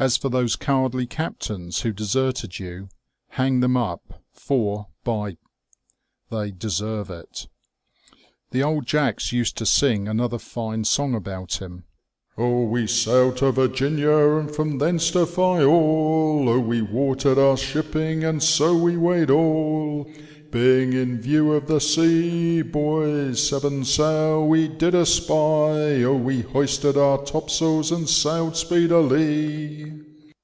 [0.00, 2.88] As for those cowardly captains who deserted you,
[3.32, 5.36] hang them up, for, by,
[6.30, 7.48] they ■ deserve it!"
[8.52, 11.84] The old Jacks used to sing another fine song about him:—
[12.38, 15.68] •* Oh, we sailed lo Virginia, And from thence to Fial;
[16.48, 20.10] Oh, we water'd our shipping, And so we weighed all:
[20.50, 23.40] Being in view of the sea, boys.
[23.46, 25.32] Seven sail we did espy;
[26.04, 30.00] Oh, we ]ioi8ted our topsails, And sailed speedily."